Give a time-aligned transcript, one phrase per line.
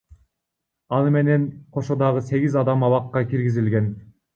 [1.01, 1.47] Аны менен
[1.77, 3.97] кошо дагы сегиз адам абакка киргизилген.